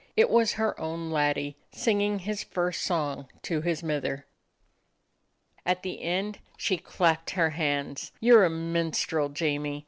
[0.17, 4.25] It was her own laddie, singing his first song to his mither.
[5.63, 8.11] At the end she clapped her hands.
[8.19, 9.79] "You 're a minstrel, Jamie.